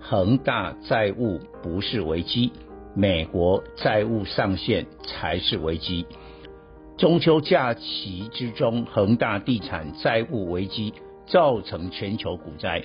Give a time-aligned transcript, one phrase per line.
[0.00, 2.52] 恒大债务不是危机，
[2.94, 6.06] 美国债务上限才是危机。
[6.96, 10.92] 中秋假期之中，恒大地产债务危机
[11.26, 12.82] 造成全球股灾，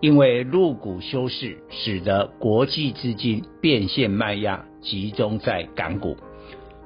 [0.00, 6.16] 因为陆股休市，使得国际资金变现卖压集中在港股。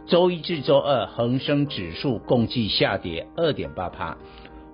[0.06, 4.18] 周一至周二，恒生指数共计下跌二点八趴。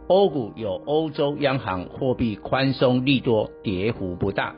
[0.08, 4.54] 欧股有欧洲央行货币宽松利多，跌幅不大。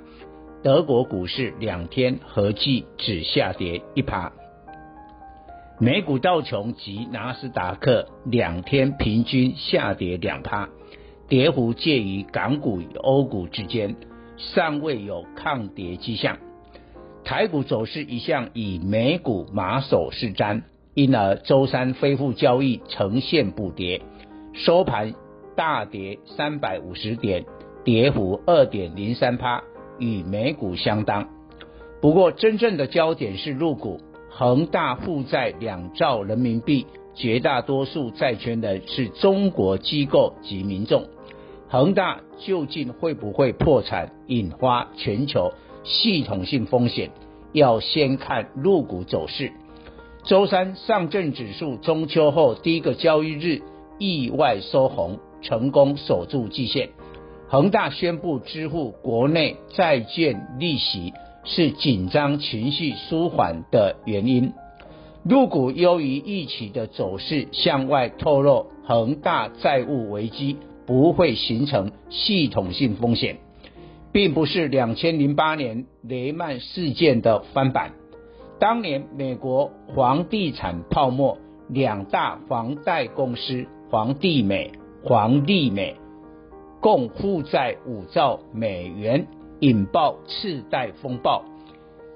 [0.63, 4.33] 德国股市两天合计只下跌一趴。
[5.79, 10.69] 美股道琼及纳斯达克两天平均下跌两趴，
[11.29, 13.95] 跌幅介于港股与欧股之间，
[14.37, 16.39] 尚未有抗跌迹象。
[17.25, 20.63] 台股走势一向以美股马首是瞻，
[20.95, 24.03] 因而周三恢复交易呈现补跌，
[24.55, 25.15] 收盘。
[25.55, 27.45] 大跌三百五十点，
[27.83, 29.65] 跌幅二点零三趴，
[29.99, 31.29] 与美股相当。
[32.01, 41.05] 不过，真正的焦点是入股，恒大负债两兆人民币，绝大多数债权人是中国机构及民众。
[41.69, 45.53] 恒大究竟会不会破产，引发全球
[45.85, 47.11] 系统性风险？
[47.53, 49.53] 要先看入股走势。
[50.25, 53.63] 周三上证指数中秋后第一个交易日
[53.99, 55.19] 意外收红。
[55.41, 56.89] 成功守住季线，
[57.51, 64.53] 恒大宣布支付国内债券利息，是紧张情绪舒缓的原因。
[65.25, 73.39] 入股优于预期的走势，向外透露恒大债务危机不会形成系统性风险，
[74.13, 77.93] 并不是两千零八年雷曼事件的翻版。
[78.61, 81.39] 当年美国房地产泡沫，
[81.71, 84.71] 两大房贷公司房地美。
[85.07, 85.97] 房地美
[86.81, 89.27] 共负债五兆美元，
[89.61, 91.45] 引爆次贷风暴，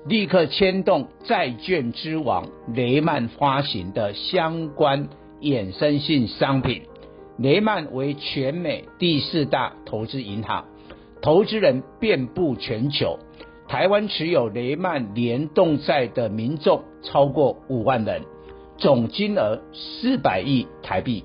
[0.06, 5.08] 立刻牵动债券之王雷曼发行的相关
[5.40, 6.82] 衍生性商品。
[7.38, 10.66] 雷曼为全美第四大投资银行，
[11.20, 13.18] 投资人遍布全球。
[13.66, 18.22] 台湾持有雷曼联动债的民众超过五万人，
[18.76, 21.24] 总金额四百亿台币。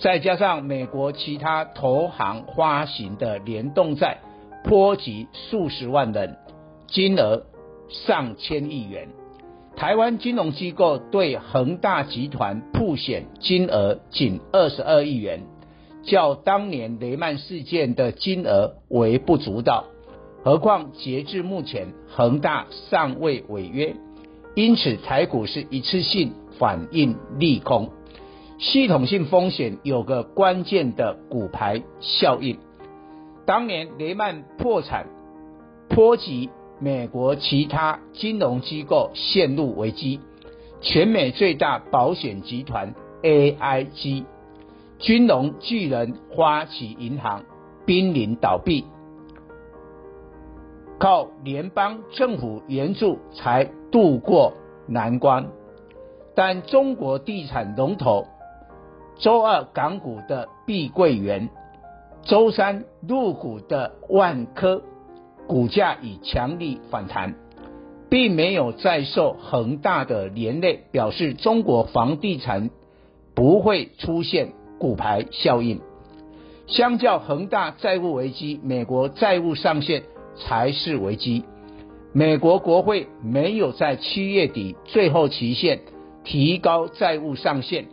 [0.00, 4.18] 再加上美国其他投行发行的联动债，
[4.64, 6.38] 波及数十万人，
[6.86, 7.42] 金额
[7.90, 9.08] 上千亿元。
[9.76, 15.42] 台湾金融机构对恒大集团曝险金额仅二十二亿元，
[16.02, 19.84] 较当年雷曼事件的金额微不足道。
[20.42, 23.94] 何况截至目前，恒大尚未违约，
[24.54, 27.90] 因此台股是一次性反应利空。
[28.60, 32.58] 系统性风险有个关键的骨牌效应。
[33.46, 35.06] 当年雷曼破产，
[35.88, 40.20] 波及美国其他金融机构陷入危机，
[40.82, 44.24] 全美最大保险集团 AIG，
[44.98, 47.42] 金融巨人花旗银行
[47.86, 48.84] 濒临倒闭，
[50.98, 54.52] 靠联邦政府援助才渡过
[54.86, 55.46] 难关。
[56.34, 58.26] 但中国地产龙头。
[59.20, 61.50] 周二港股的碧桂园，
[62.22, 64.82] 周三入股的万科，
[65.46, 67.34] 股价已强力反弹，
[68.08, 72.70] 并没有再受恒大的连累，表示中国房地产
[73.34, 75.80] 不会出现骨牌效应。
[76.66, 80.04] 相较恒大债务危机，美国债务上限
[80.36, 81.44] 才是危机。
[82.14, 85.80] 美国国会没有在七月底最后期限
[86.24, 87.86] 提高债务上限。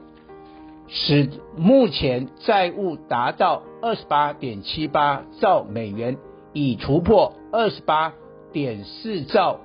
[0.88, 6.18] 使目前债务达到二十八点七八兆美元，
[6.54, 8.14] 已突破二十八
[8.54, 9.60] 点四兆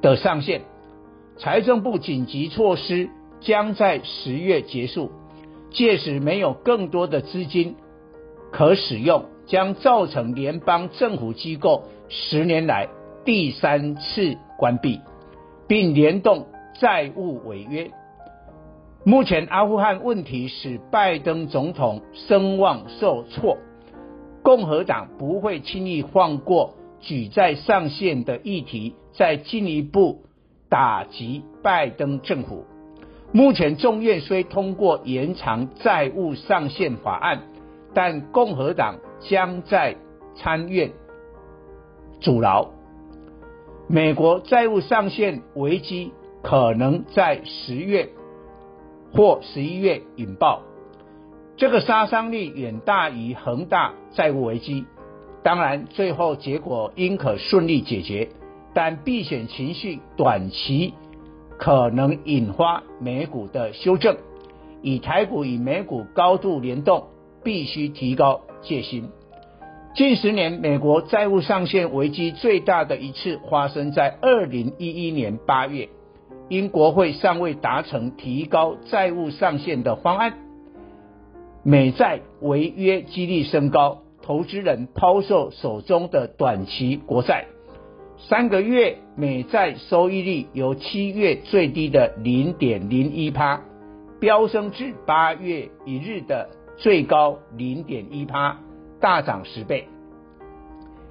[0.00, 0.62] 的上限。
[1.36, 3.10] 财政部紧急措施
[3.40, 5.10] 将在十月结束，
[5.70, 7.74] 届时没有更多的资金
[8.52, 12.88] 可使用，将造成联邦政府机构十年来
[13.24, 15.00] 第三次关闭，
[15.66, 16.46] 并联动
[16.78, 17.90] 债务违约。
[19.06, 23.58] 目前阿富汗问题使拜登总统声望受挫，
[24.42, 30.22] 共和党不会轻易放过举债上限的议题，再进一步
[30.70, 32.64] 打击拜登政府。
[33.30, 37.42] 目前众院虽通过延长债务上限法案，
[37.92, 39.96] 但共和党将在
[40.34, 40.92] 参院
[42.20, 42.70] 阻挠。
[43.86, 46.12] 美国债务上限危机
[46.42, 48.08] 可能在十月
[49.16, 50.62] 或十一月引爆，
[51.56, 54.86] 这个杀伤力远大于恒大债务危机。
[55.44, 58.30] 当然，最后结果应可顺利解决，
[58.74, 60.94] 但避险情绪短期
[61.58, 64.16] 可能引发美股的修正。
[64.82, 67.04] 以台股与美股高度联动，
[67.44, 69.10] 必须提高戒心。
[69.94, 75.88] 近十年，美国债务上限危机最大的一次发生在二零一一年八月，
[76.48, 80.34] 因国会尚未达成提高债务上限的方案，
[81.62, 87.46] 美债违约几率升高，投资人抛售手中的短期国债，
[88.18, 93.60] 三个月美债收益率由七月最低的零点零一趴，
[94.20, 98.58] 飙升至八月一日的最高零点一趴。
[99.00, 99.86] 大涨十倍，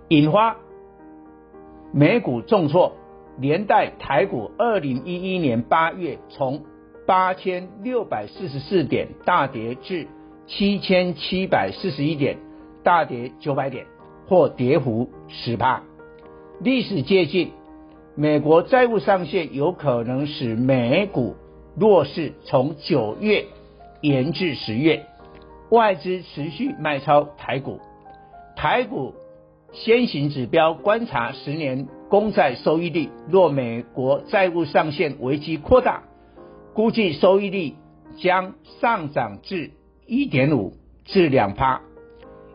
[0.07, 0.55] 引发
[1.91, 2.93] 美股重挫，
[3.39, 6.63] 连带台股二零一一年八月从
[7.05, 10.07] 八千六百四十四点大跌至
[10.47, 12.37] 七千七百四十一点，
[12.83, 13.85] 大跌九百点，
[14.27, 15.83] 或跌幅十趴。
[16.59, 17.51] 历史接近，
[18.15, 21.35] 美国债务上限有可能使美股
[21.75, 23.45] 弱势从九月
[24.01, 25.05] 延至十月。
[25.69, 27.79] 外资持续卖超台股，
[28.55, 29.15] 台股
[29.71, 36.03] 先行指标观察十年公债收益率，若美国债务上限危机扩大，
[36.75, 37.73] 估计收益率
[38.17, 39.71] 将上涨至
[40.05, 40.73] 一点五
[41.05, 41.81] 至两趴。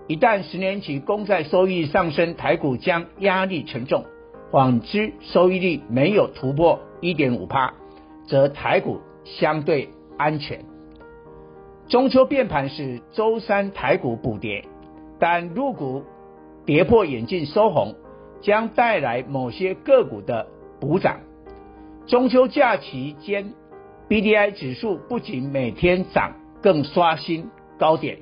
[0.07, 4.05] 一旦十年期公债收益率上升，台股将压力沉重；
[4.53, 7.75] 反之，收益率没有突破一点五趴，
[8.29, 10.65] 则台股相对安全。
[11.89, 14.65] 中秋变盘时，周三台股补跌，
[15.19, 16.05] 但陆股
[16.65, 17.97] 跌破眼镜收红，
[18.41, 20.47] 将带来某些个股的
[20.81, 21.21] 补涨。
[22.07, 23.53] 中秋假期间
[24.09, 28.19] ，BDI 指数不仅每天涨，更刷新高点。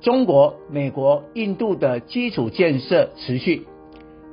[0.00, 3.66] 中国、美国、印度的基础建设持续，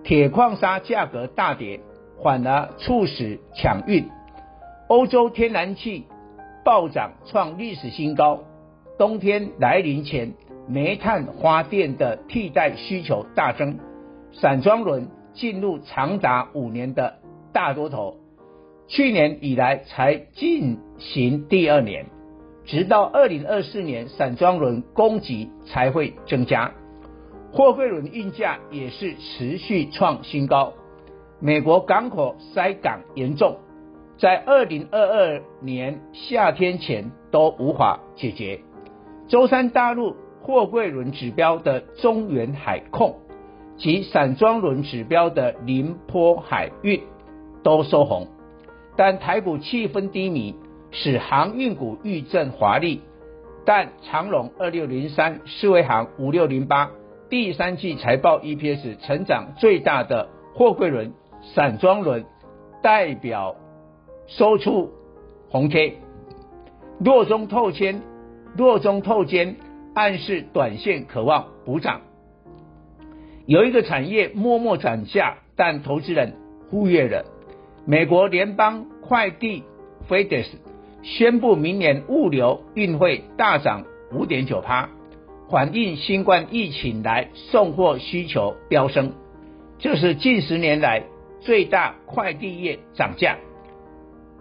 [0.04, 1.80] 铁矿砂价格大跌，
[2.24, 4.06] 反而促使抢运。
[4.88, 6.06] 欧洲天然气
[6.66, 8.40] 暴涨创历史新高，
[8.98, 10.34] 冬天来临前，
[10.68, 13.78] 煤炭发电的替代需求大增，
[14.32, 17.16] 散装轮进入长达五年的
[17.52, 18.18] 大多头，
[18.88, 22.06] 去年以来才进行第二年，
[22.66, 26.72] 直到二零二四年，散装轮供给才会增加，
[27.52, 30.74] 货柜轮运价也是持续创新高，
[31.40, 33.58] 美国港口塞港严重。
[34.18, 38.60] 在二零二二年夏天前都无法解决。
[39.30, 43.16] 舟山大陆货柜轮指标的中远海控
[43.80, 47.02] 及散装轮指标的宁波海运
[47.64, 48.28] 都收红，
[48.96, 50.54] 但台股气氛低迷，
[50.92, 53.02] 使航运股遇震华丽。
[53.66, 56.92] 但长荣二六零三、世卫航五六零八
[57.30, 62.26] 第三季财报 EPS 成长最大的货柜轮、散装轮
[62.84, 63.56] 代表。
[64.28, 64.92] 收出
[65.50, 65.98] 红 K，
[67.04, 68.04] 弱中透坚，
[68.56, 69.56] 弱中透坚
[69.96, 72.02] 暗示短线渴望补涨。
[73.50, 76.36] 有一个产业默默涨价，但投资人
[76.70, 77.26] 忽略了。
[77.84, 79.64] 美国联邦快递
[80.08, 80.46] FedEx
[81.02, 84.92] 宣布明年物流运费大涨五点九趴，
[85.50, 89.14] 反映新冠疫情来送货需求飙升，
[89.80, 91.06] 这是近十年来
[91.40, 93.40] 最大快递业涨价。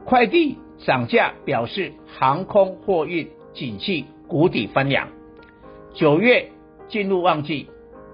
[0.04, 5.08] 快递涨价表示航空货运景气谷底翻扬。
[5.94, 6.50] 九月
[6.88, 7.70] 进入旺季，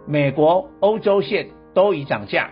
[0.06, 2.50] 美国、欧洲线都已涨价。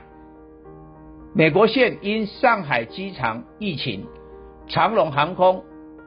[1.35, 4.07] 美国线因上海机场疫情，
[4.69, 5.63] 长荣航空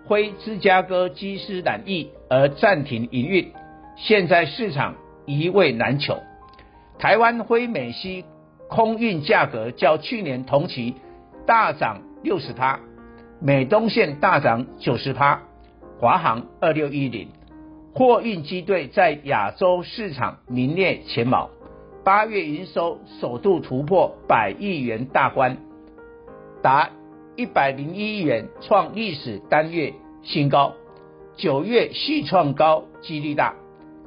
[0.08, 3.52] 飞芝加哥机师染疫而暂停营运，
[3.96, 6.20] 现在市场一位难求。
[6.98, 8.26] 台湾飞美西
[8.70, 10.96] 空运价格较去年同期
[11.46, 12.80] 大涨六十趴。
[13.40, 15.42] 美东线大涨九十趴，
[16.00, 17.30] 华航二六一零
[17.98, 21.50] 货运机队在亚洲市场名列前茅，
[22.04, 25.56] 八月营收首度突破百亿元大关，
[26.62, 26.90] 达
[27.38, 30.74] 一百零一亿元，创历史单月新高。
[31.38, 33.56] 九月续创高几率大，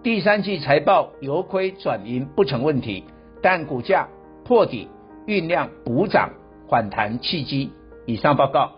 [0.02, 3.04] 第三季财报由亏转盈不成问题，
[3.40, 4.07] 但股价
[4.45, 4.87] 破底
[5.26, 6.33] 酝酿补涨
[6.68, 7.73] 反弹契机。
[8.04, 8.77] 以上报告。